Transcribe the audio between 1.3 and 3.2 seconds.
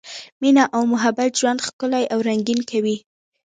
ژوند ښکلی او رنګین کوي.